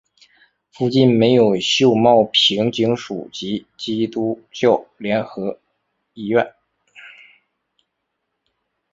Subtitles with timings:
[0.71, 5.59] 附近设有秀茂坪警署及基督教联合
[6.15, 6.55] 医院。